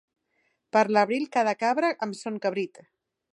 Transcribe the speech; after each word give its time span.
Per 0.77 0.81
l'abril 0.97 1.27
cada 1.35 1.53
cabra 1.65 1.93
amb 2.09 2.19
son 2.23 2.41
cabrit. 2.47 2.83